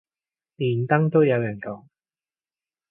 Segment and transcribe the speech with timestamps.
[0.57, 1.85] 連登都有人講